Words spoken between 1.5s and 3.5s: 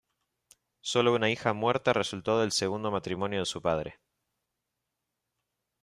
muerta resultó del segundo matrimonio de